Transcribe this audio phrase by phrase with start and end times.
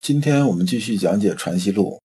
[0.00, 1.96] 今天我们继续讲解《传习录》，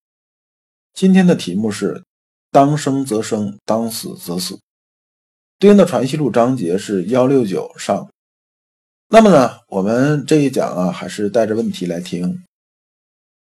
[0.94, 2.04] 今天的题目是
[2.52, 4.60] “当生则生，当死则死”。
[5.60, 8.10] 对应的《传习录》章节是幺六九上。
[9.08, 12.44] 那么呢，我们这一讲啊，还是带着问题来听。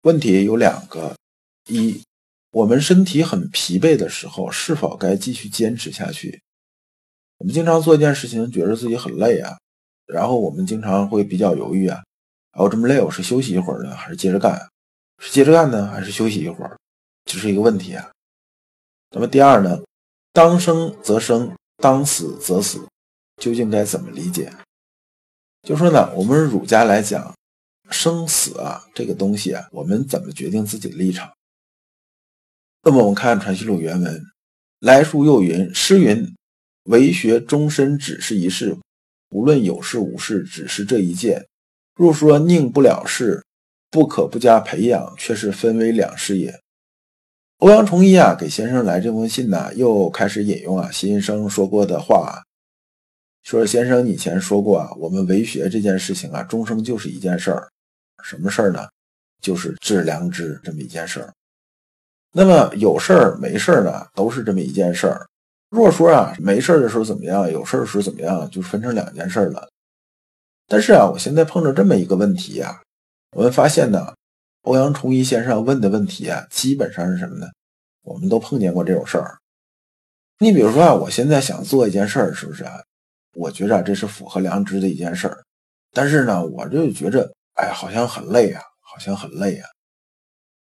[0.02, 1.16] 问题有两个：
[1.68, 2.04] 一，
[2.52, 6.42] 我们身体很疲惫的时候，是否该继续坚持下去？
[7.38, 9.58] 我们经常做一件事情，觉得自己很累啊，
[10.06, 12.04] 然后我们经常会比较犹豫啊。
[12.54, 14.70] 我这么累，我是休息一会儿呢，还是接着干？
[15.20, 16.78] 是接着干呢，还是休息一会儿？
[17.26, 18.12] 这是一个问题啊。
[19.12, 19.80] 那么第二呢？
[20.34, 22.88] 当生则生，当死则死，
[23.38, 24.52] 究竟该怎么理解？
[25.64, 27.34] 就说呢，我们儒家来讲，
[27.90, 31.32] 生死啊这个东西啊，我们怎么决定自己的立场？
[32.84, 34.26] 那么我们看《传习录》原文，
[34.80, 36.36] 来书又云：“诗云，
[36.84, 38.78] 为学终身只是一事，
[39.30, 41.46] 无论有事无事，只是这一件。”
[42.02, 43.46] 若说宁不了事，
[43.92, 46.60] 不可不加培养，却是分为两事也。
[47.60, 52.42] 欧阳崇一啊，给先生来这封信呢，又开始引用啊，先生说过的话，
[53.44, 57.70] 说先生以前说过啊，我们为学这件事情啊，终生就是一件事儿，
[58.24, 58.88] 什么事儿呢？
[59.40, 61.32] 就是治良知这么一件事儿。
[62.34, 65.28] 那么有事儿没事儿呢，都是这么一件事儿。
[65.70, 69.70] 若说啊，没事儿的时候怎么样，有事儿的时候怎么样，就分成两件事了。
[70.72, 72.82] 但是啊，我现在碰着这么一个问题呀，
[73.36, 74.16] 我们发现呢，
[74.62, 77.48] 欧阳崇一先生问的问题啊，基本上是什么呢？
[78.04, 79.38] 我们都碰见过这种事儿。
[80.40, 82.80] 你比如说啊，我现在想做一件事儿，是不是啊？
[83.36, 85.44] 我觉着这是符合良知的一件事儿，
[85.92, 89.68] 但是呢，我就觉着，哎，好像很累啊，好像很累啊。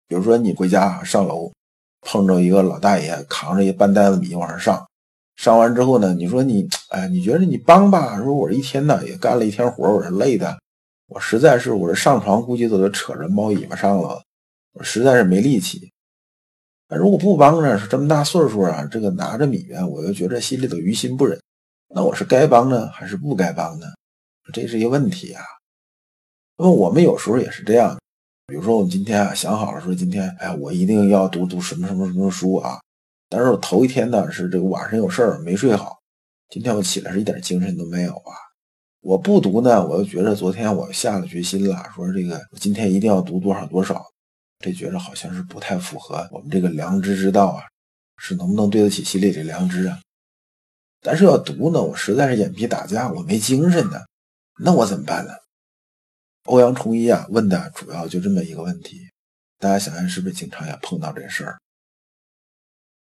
[0.07, 1.51] 比如说你回家上楼，
[1.99, 4.87] 碰着一个老大爷扛着一半袋子米往上上。
[5.37, 8.17] 上完之后呢，你说你，哎，你觉得你帮吧？
[8.17, 10.59] 说我这一天呢也干了一天活，我是累的，
[11.07, 14.23] 我实在是，我这上床估计都得扯着猫尾巴上了，
[14.73, 15.91] 我实在是没力气。
[16.89, 21.39] 如果不帮呢，是这么大岁数啊，这个拿着米啊，我又觉得心里头于心不忍。
[21.93, 23.85] 那我是该帮呢，还是不该帮呢？
[24.51, 25.43] 这是一个问题啊。
[26.57, 27.95] 那么我们有时候也是这样，
[28.47, 32.79] 比如说我们今天啊想好了说今天，哎，我一定要读读什么什么什么书啊。
[33.29, 35.97] 但是我头一天呢是这个晚上有事儿没睡好，
[36.49, 38.33] 今天我起来是一点精神都没有啊！
[39.01, 44.05] 我不读呢，我又觉得昨天我下了决心了，说这个我今天一定要读多少多少，
[44.59, 47.63] 这觉着好像是不太符合我们这个良知之道啊，
[48.17, 49.99] 是能不能对得起心里这良知啊？
[51.01, 53.99] 但是要读呢，我实在是眼皮打架，我没精神呢，
[54.59, 55.33] 那我怎么办呢？
[56.45, 59.01] 欧阳崇一啊问的主要就这么一个问题，
[59.59, 61.57] 大家想想是不是经常也碰到这事儿？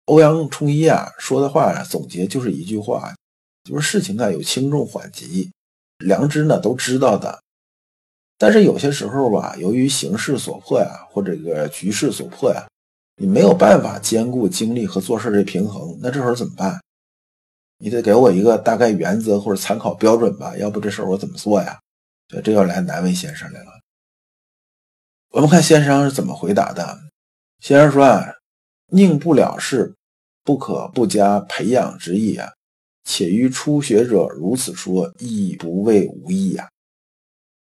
[0.06, 3.12] 欧阳冲一啊说的话啊，总结就是一句话，
[3.64, 5.50] 就是事情啊有轻重缓急，
[5.98, 7.42] 良知呢都知道的，
[8.38, 12.68] 但是有些时候吧，由于形势所迫呀，或者个局势所迫呀，
[13.16, 16.80] 你没有办法兼顾精力和做事的平衡，那这时候怎么办？
[17.78, 21.80] 你得给我一个大概原则或者参考标准吧，要不这事儿我怎么做呀？
[22.28, 23.72] 所以这要来难为先生来了。
[25.30, 27.00] 我们看先生是怎么回答的。
[27.58, 28.34] 先生说啊。
[28.90, 29.95] 宁不了事，
[30.46, 32.48] 不可不加培养之意啊！
[33.04, 36.68] 且于初学者如此说，亦不为无益呀。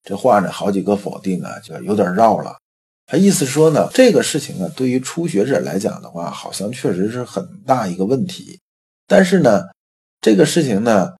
[0.03, 2.57] 这话呢，好几个否定啊，就有点绕了。
[3.05, 8.59] 他意思说呢，这个事情呢，对于初学者来讲的话，好像确实是很大一个问题。
[9.05, 9.61] 但是呢，
[10.19, 11.13] 这个事情呢，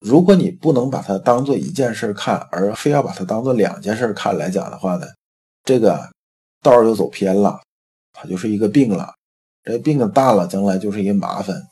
[0.00, 5.06] 如果你不能把它当做一件事看，而非要把它当做两件事看来讲的话呢，
[5.64, 6.10] 这个
[6.60, 7.58] 道儿就走偏了，
[8.12, 9.14] 它就是一个病了。
[9.66, 11.68] 这病大了，将来就是一麻烦。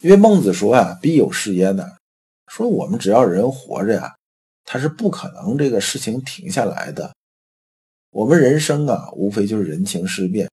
[0.00, 1.98] 因为孟子说啊，必有事焉的，
[2.48, 4.16] 说我们只要人活着呀，
[4.64, 7.14] 他是不可能这个事情停下来的。
[8.10, 10.50] 我们人生啊，无非就是人情世变，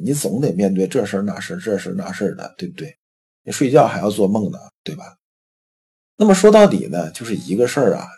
[0.00, 2.96] 你总得面对这事那事，这事那事的，对不对？
[3.44, 5.16] 你睡觉还要做梦呢，对吧？
[6.16, 8.08] 那么说到底呢，就是一个事儿啊，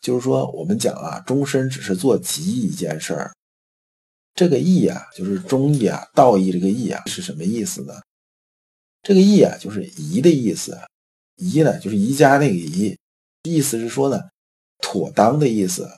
[0.00, 3.32] 就是说我们讲啊，终身只是做极一件事儿。
[4.34, 7.94] 这个义啊，就是忠义啊，道义这个义啊，是什么意思呢？
[9.02, 10.78] 这个义啊，就是宜的意思。
[11.36, 12.96] 宜呢，就是宜家那个宜，
[13.42, 14.20] 意思是说呢，
[14.78, 15.88] 妥当的意思。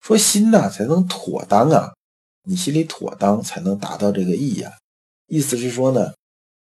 [0.00, 1.94] 说心呐才能妥当啊，
[2.42, 4.70] 你心里妥当，才能达到这个义呀。
[5.26, 6.12] 意思是说呢，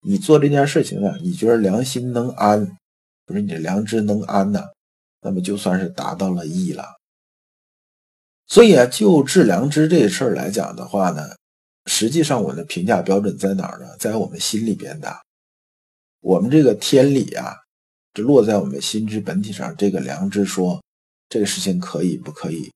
[0.02, 2.76] 你做这件事情啊，你觉得良心能安，
[3.26, 4.70] 不是你的良知能安呐，
[5.20, 6.84] 那么就算是达到了义了。
[8.52, 11.22] 所以啊，就治良知这事儿来讲的话呢，
[11.86, 13.86] 实际上我的评价标准在哪儿呢？
[13.98, 15.10] 在我们心里边的，
[16.20, 17.54] 我们这个天理啊，
[18.12, 20.82] 这落在我们心之本体上，这个良知说
[21.30, 22.70] 这个事情可以不可以？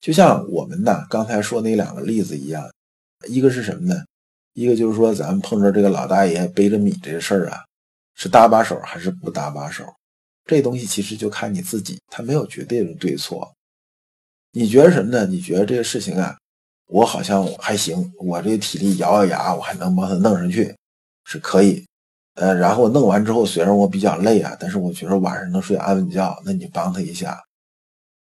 [0.00, 2.68] 就像我们呢刚才说那两个例子一样，
[3.28, 4.02] 一个是什么呢？
[4.54, 7.62] 一个就是说咱们碰着这个老大爷背着米这事儿啊，
[8.16, 9.86] 是搭把手还是不搭把手？
[10.44, 13.48] 这东西其实就看你自己，他没有绝对的对错。
[14.52, 15.26] 你觉得什么呢？
[15.26, 16.36] 你觉得这个事情啊，
[16.86, 20.76] 我好像还行，我这体力咬咬牙，我还能帮他弄上去，
[21.24, 21.84] 是可以。
[22.34, 27.38] 呃，然后弄完之后，虽然我比较累啊，但是我觉得晚上能睡安稳觉，那你帮他一下。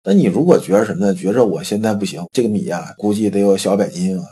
[0.04, 1.14] 那你如果觉得什么呢？
[1.14, 4.24] 觉着我现在不行，这个米呀，估计得有小百斤啊。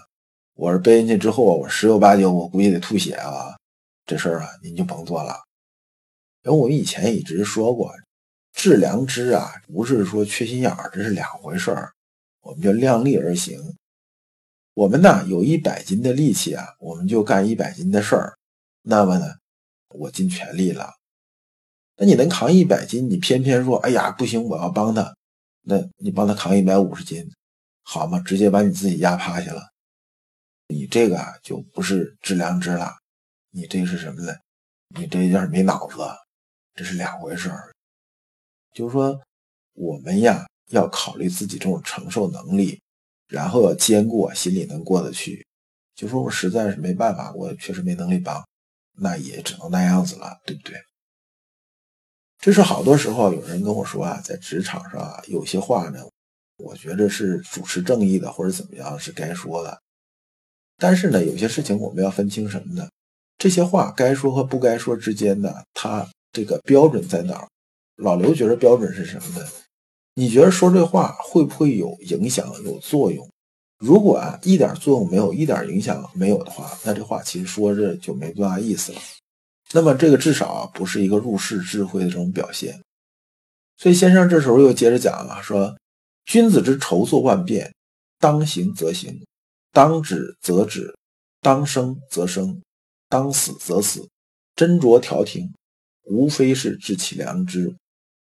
[0.55, 3.57] 我是背进去之后，我十有八九，我估计得吐血啊。
[4.05, 5.35] 这事儿啊，您就甭做了。
[6.45, 7.93] 因为我们以前一直说过，
[8.53, 11.93] 治良知啊，不是说缺心眼儿，这是两回事儿。
[12.43, 13.77] 我们叫量力而行。
[14.75, 18.37] 我们呢，有一百斤的力气啊，我们就干一百斤的事儿。
[18.83, 19.27] 那么呢，
[19.89, 20.95] 我尽全力了。
[21.97, 25.15] 那你能扛一百斤，你偏偏说，哎呀，不行，我要帮他。
[25.63, 27.31] 那你帮他扛一百五十斤，
[27.83, 28.19] 好吗？
[28.21, 29.63] 直接把你自己压趴下了，
[30.69, 32.91] 你这个啊就不是治良知了，
[33.51, 34.35] 你这是什么呢？
[34.97, 35.97] 你这有点没脑子，
[36.75, 37.70] 这是两回事儿。
[38.73, 39.21] 就是说，
[39.75, 42.81] 我们呀要考虑自己这种承受能力，
[43.29, 45.47] 然后要兼顾啊心里能过得去。
[45.95, 48.43] 就说我实在是没办法，我确实没能力帮，
[48.97, 50.81] 那也只能那样子了，对不对？
[52.39, 56.01] 这是好多时候有人跟我说啊，在职场上啊，有些话呢，
[56.57, 59.79] 我觉得是主持正义的或者怎么样是该说的。
[60.79, 62.89] 但是呢，有些事情我们要分清什么呢？
[63.37, 67.49] 这些话该说和不该说之间呢，它这个标准在哪儿？
[68.01, 69.47] 老刘觉得标准是什么呢？
[70.15, 73.29] 你觉得说这话会不会有影响、有作用？
[73.79, 79.01] 如果啊一点作用没有，一点影响没有的话，那这话其实说着就没多大意思了。
[79.73, 82.83] 那么这个至少啊不是一个入世智慧的这种表现，
[83.79, 85.75] 所以先生这时候又接着讲了，说
[86.25, 87.73] 君子之筹措万变，
[88.19, 89.25] 当行则行，
[89.73, 90.95] 当止则止，
[91.41, 92.61] 当生则生，
[93.09, 94.09] 当死则死，
[94.57, 95.51] 斟酌调停，
[96.03, 97.75] 无非是治其良知，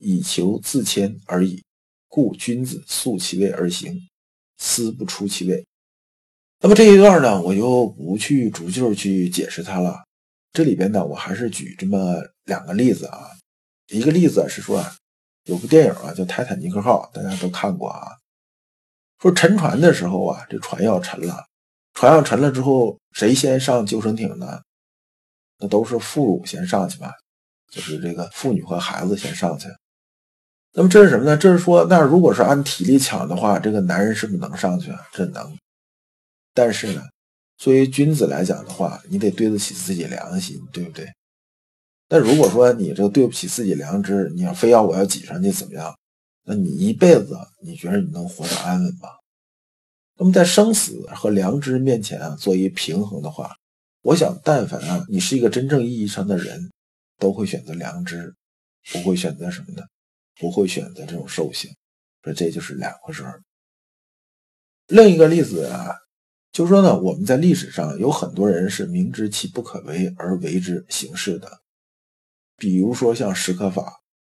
[0.04, 1.64] 以求自谦而已。
[2.06, 3.98] 故君子素其位而行，
[4.58, 5.66] 思不出其位。
[6.60, 10.04] 那么这一段呢，我就不去逐句去解释它了。
[10.52, 13.30] 这里边呢，我还是举这么两个例子啊。
[13.88, 14.80] 一个例子是说，
[15.46, 18.12] 有部电影啊叫《泰坦尼克号》，大家都看过啊。
[19.18, 21.44] 说沉船的时候啊，这船要沉了，
[21.94, 24.62] 船要沉了之后，谁先上救生艇呢？
[25.58, 27.12] 那都是妇孺先上去吧，
[27.72, 29.66] 就是这个妇女和孩子先上去。
[30.76, 31.36] 那么这是什么呢？
[31.36, 34.98] 这是说，那如果是按体力抢的话，这个男人是不是能上去啊？
[35.12, 35.56] 这能，
[36.52, 37.02] 但是呢？
[37.56, 41.08] 作为君子来讲的话，你得对得起自己良心，对不对？
[42.08, 45.94] 那如果说你这个对不起自己良知，你要非要我要挤上去怎么样？
[46.44, 49.08] 那你一辈子你觉得你能活得安稳吗？
[50.18, 53.54] 那么在生死和良知面前啊，做一平衡的话，
[54.02, 56.70] 我想，但凡啊你是一个真正意义上的人，
[57.20, 58.34] 都会选择良知，
[58.92, 59.82] 不会选择什么呢？
[60.38, 61.70] 不会选择这种兽性。
[62.22, 63.42] 说这就是两回事儿。
[64.88, 65.96] 另一个例子啊。
[66.52, 71.50] 就说呢，我们在历史上有很多人是明知其不可为而为之行事的，
[72.56, 73.98] 比如说像史可法，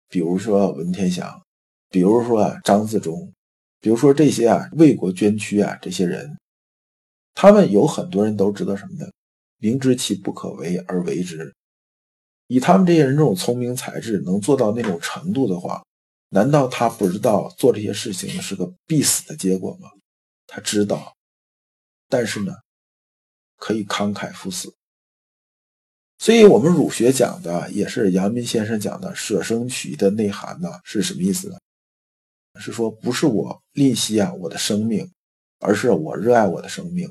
[0.09, 1.43] 比如说文天祥，
[1.91, 3.33] 比如说啊张自忠，
[3.81, 6.39] 比如说这些啊为国捐躯啊这些人，
[7.35, 9.11] 他们有很多人都知道什么呢？
[9.59, 11.53] 明知其不可为而为之。
[12.47, 15.85] 以他们这些人这种聪明才智，能做到那种程度的话，
[16.29, 19.89] 难道他不知道做这些事情是个必死的结果吗？
[20.47, 21.15] 他知道。
[22.09, 22.53] 但是呢，
[23.57, 24.75] 可以慷慨赴死。
[26.19, 31.57] 所以，我们儒学讲的也是阳明先生讲的舍生取义的内涵呢，是什么意思呢？
[32.61, 35.11] 是说不是我吝惜啊我的生命，
[35.59, 37.09] 而是我热爱我的生命，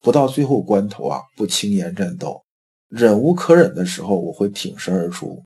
[0.00, 2.42] 不到最后关头啊不轻言战斗，
[2.90, 5.42] 忍无可忍的时候我会挺身而出，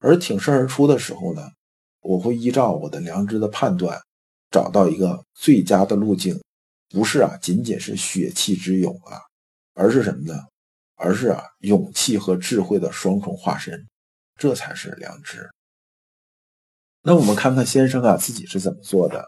[0.00, 1.48] 而挺身而出的时候呢，
[2.00, 3.98] 我会依照我的良知的判断，
[4.50, 6.38] 找到一个最佳的路径。
[6.90, 9.20] 不是啊，仅仅是血气之勇啊，
[9.74, 10.42] 而是什么呢？
[10.96, 13.86] 而是啊，勇气和智慧的双重化身，
[14.36, 15.48] 这才是良知。
[17.02, 19.20] 那我们看看先生啊自己是怎么做的，《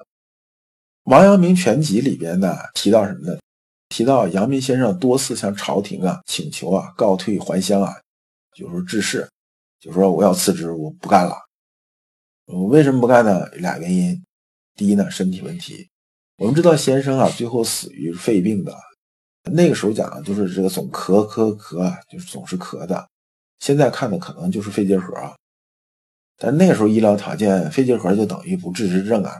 [1.04, 3.38] 王阳明全集》里边呢提到什么呢？
[3.90, 7.92] 提到阳明先生多次向朝廷啊请求啊告退还乡啊，
[8.56, 9.28] 就是致仕，
[9.80, 11.36] 就说我要辞职，我不干了。
[12.46, 13.46] 我为什么不干呢？
[13.56, 14.24] 俩原因。
[14.76, 15.88] 第一呢，身体问题。
[16.38, 18.74] 我们知道先生啊，最后死于肺病的。
[19.42, 23.08] 那个时候讲的就是这个总咳咳咳，就是总是咳的。
[23.58, 25.12] 现在看的可能就是肺结核，
[26.38, 29.34] 但那个时候医疗条件，肺结核就等于不治之症啊。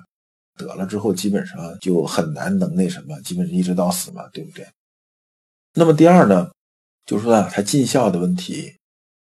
[0.61, 4.67] 得了之后，基本上就很难能那什么，基本上一直到死嘛，对不对？
[5.75, 6.51] 那么第二呢，
[7.07, 8.73] 就是说他尽孝的问题，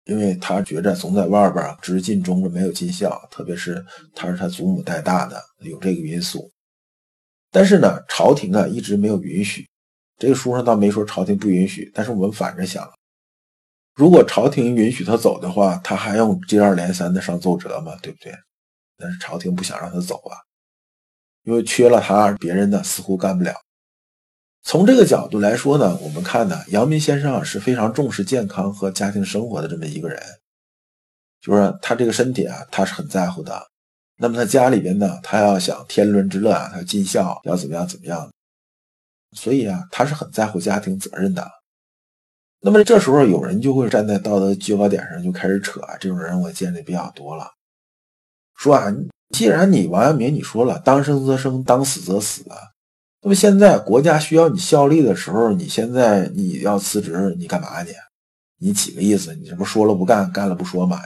[0.05, 6.51] 因为他觉着总在外边只尽忠了，没有尽孝，特别是他是他祖母带大的，有这个因素。
[7.51, 9.67] 但是呢，朝廷啊一直没有允许。
[10.17, 12.91] 这个书上倒没说朝廷不允许，但是我们反着想，
[13.95, 17.95] 如果朝廷允许他走的话，他还用接二连三的上奏折吗？
[18.01, 18.33] 对不对？
[18.97, 20.35] 但是朝廷不想让他走啊，
[21.43, 23.53] 因为缺了他，别人呢似乎干不了。
[24.61, 30.21] 从这个角度来说呢，我们看呢，阳明先生啊是非常重视健康和家庭生活的这么一个人，
[31.41, 33.67] 就是他这个身体啊，他是很在乎的。
[34.17, 38.29] 那么他家里边呢，他要想天伦之乐啊，他要尽孝要怎么样怎么样。
[39.31, 41.49] 所以啊，他是很在乎家庭责任的。
[42.59, 47.49] 那么这时候有人就会站在道德制高点上就开始扯，这种人我见的比较多了。
[48.57, 48.93] 说啊，
[49.29, 52.57] 既然你王阳明你说了，当生则生，当死则死啊，
[53.21, 57.93] 那么现在国家需要你效力的时候，你现在你要辞职，你干嘛去？
[58.59, 59.33] 你几个意思？
[59.35, 61.01] 你这不说了不干，干了不说嘛？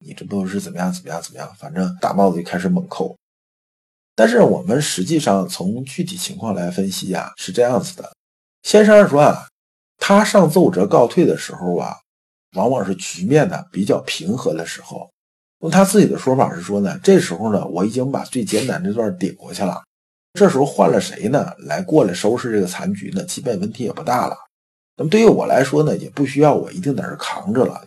[0.00, 1.54] 你这不是怎么样怎么样怎么样？
[1.58, 3.16] 反正大帽子就开始猛扣。
[4.16, 8.12] 但是我们实际上从具体情况来分析啊，是这样子的。
[8.62, 9.46] 先生说啊，
[9.98, 11.96] 他上奏折告退的时候啊，
[12.54, 15.10] 往往是局面呢比较平和的时候。
[15.60, 19.82] 用他自己的说法是说呢，这时候呢，我已经把最艰难这段顶过去了。
[20.34, 24.36] 这时候换了谁呢，来过来收拾这个残局呢，基本问题也不大了。
[24.96, 27.84] 那么对于我来说呢，也不需要我一定在这扛着了，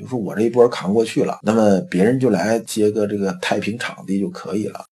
[0.00, 4.84] 就是我这一波扛过去了，那么别人就来接个这个太平场地就可以了。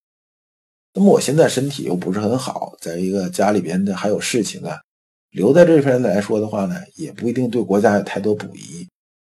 [0.93, 4.78] 那么我现在身体又不是很好，在一个家里边的还有事情啊，
[5.31, 8.87] 留在这边来说的话呢，也不一定对国家有太多补益。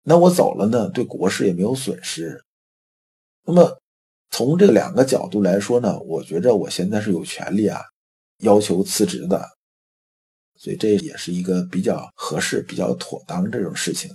[0.03, 2.43] 那我走了呢，对国事也没有损失。
[3.45, 3.79] 那么
[4.31, 7.81] 从这两个角度来说呢，我觉着我现在是有权利啊，
[8.39, 9.49] 要求辞职的。
[10.55, 14.13] 所以这也是一个比较合适、比较妥当这种事情。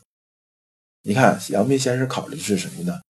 [1.03, 3.01] 你看，杨斌先生考虑的是什么呢？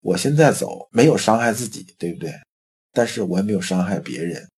[0.00, 2.32] 我现在走没有伤害自己，对不对？
[2.92, 4.48] 但是我也没有伤害别人，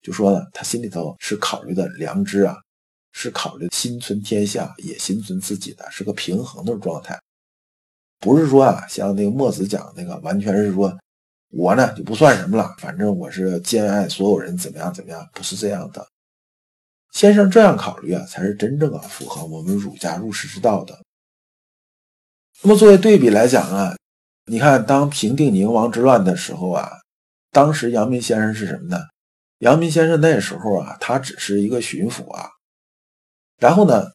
[0.00, 2.56] 就说呢，他心里头是考虑的良知啊，
[3.14, 7.18] 是考虑心存天下也心存自己的，是个平衡的状态，
[8.20, 10.94] 不是说啊，像那个墨子讲那个，完全是说
[11.50, 16.06] 我呢就不算什么了，反正我是兼爱所有人，怎么样怎么样，不是这样的。
[17.12, 21.00] 先生这样考虑啊，才是真正啊符合我们儒家入世之道的。
[22.62, 23.96] 那么作为对比来讲啊，
[24.46, 27.00] 你看当平定宁王之乱的时候啊。
[27.52, 28.98] 当时阳明先生是什么呢？
[29.58, 32.50] 阳明先生那时候啊，他只是一个巡抚啊。
[33.58, 34.10] 然后呢，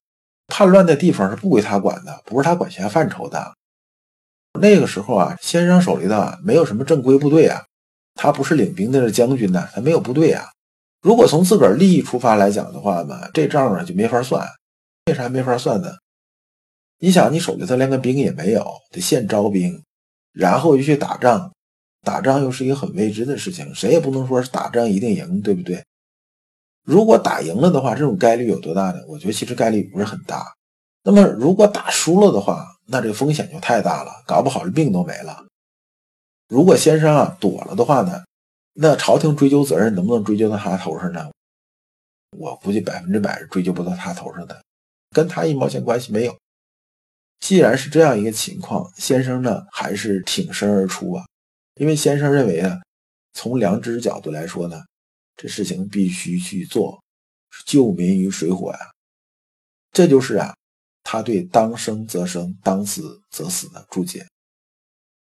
[0.47, 3.53] 叛乱的地方是不归他管的，不是他管辖范畴的。
[4.59, 7.63] 那个时候啊，先生手里的没有什么正规部队啊，
[8.15, 10.45] 他不是领兵的是将军呢，他没有部队啊。
[11.01, 14.45] 如果从自个儿利益出发来讲的话嘛，这账啊就没法算。
[15.05, 15.91] 为啥没法算呢？
[16.99, 19.81] 你想，你手里头连个兵也没有，得现招兵，
[20.33, 21.51] 然后又去打仗。
[22.01, 25.83] 打仗又是一个很未知的事情，谁也不能说是打仗一定赢，对不对？
[26.89, 28.99] 如果打赢了的话，这种概率有多大呢？
[29.07, 30.43] 我觉得其实概率不是很大。
[31.03, 35.45] 那么如果打输了的话，那这个风险就太大了，搞不好这命都没了。
[36.47, 38.23] 如果先生啊躲了的话呢，
[38.73, 41.29] 那朝廷追究责任能不能追究到他头上呢？
[42.35, 44.59] 我估计百分之百是追究不到他头上的，
[45.11, 46.35] 跟他一毛钱关系没有。
[47.39, 51.23] 既然是这样一个情况，先生呢还是挺身而出啊。
[51.75, 52.79] 因为先生认为啊，
[53.33, 54.81] 从良知角度来说呢，
[55.41, 57.01] 这事情必须去做，
[57.65, 58.79] 救民于水火呀。
[59.93, 60.53] 这就是啊，
[61.01, 64.27] 他对“当生则生，当死则死”的注解。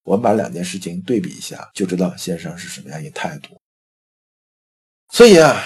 [0.04, 3.60] 我们把两件事情对比一下，就知道先生是什么样一个态度。
[5.10, 5.62] 所以啊，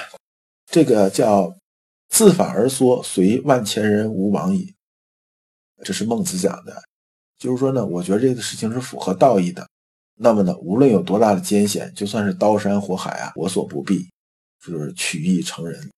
[0.66, 1.56] 这个叫
[2.10, 4.74] “自反而缩，随万千人无往矣”，
[5.86, 6.82] 这是孟子讲的。
[7.38, 9.70] 就是说呢，我觉得这个事情是符合道义的。
[10.16, 14.10] 那么呢，无论有多大的艰险，就算是刀山火海啊，我所不避，
[14.66, 15.90] 就是取义成人。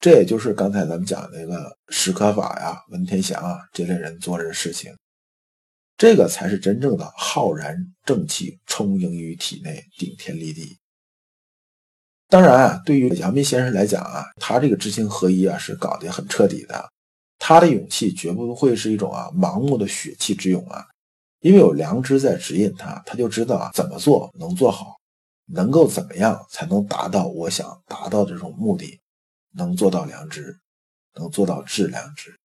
[0.00, 4.94] 这也就是刚才咱们讲那个史可法呀、文天祥啊这类人做的事情，
[5.96, 10.78] 这个才是真正的浩然正气充盈于体内，顶天立地。
[12.28, 16.88] 当然啊，对于阳明先生来讲啊，他这个知行合一啊是搞得很彻底的。
[17.38, 20.84] 他的勇气绝不会是一种啊盲目的血气之勇啊，
[21.40, 24.97] 因为有良知在指引他，他就知道啊怎么做能做好，
[25.50, 29.00] 能够怎么样才能达到我想达到这种目的，
[29.52, 30.60] 能做到良知，
[31.14, 32.38] 能做到致良知。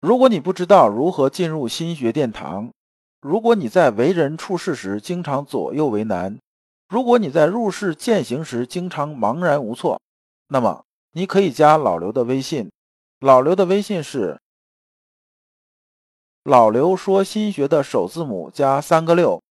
[0.00, 2.72] 如果你不知道如何进入心学殿堂，
[3.20, 6.38] 如果你在为人处事时经常左右为难，
[6.88, 10.00] 如果你在入世践行时经常茫然无措，
[10.48, 12.70] 那么你可以加老刘的微信。
[13.20, 14.40] 老刘的微信是
[16.44, 19.42] 老刘说心学的首字母加三个六。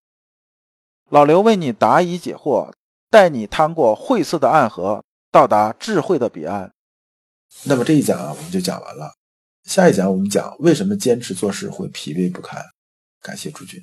[1.10, 2.74] 老刘为你答疑解惑，
[3.10, 6.74] 带你趟过晦涩的暗河，到达智慧的彼岸。
[7.64, 9.14] 那么这一讲啊，我们就讲完了。
[9.64, 12.62] 下一讲我们讲为什么坚持做事会疲惫不堪。
[13.22, 13.80] 感谢诸君。